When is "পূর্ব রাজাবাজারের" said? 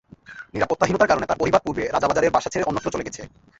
1.65-2.33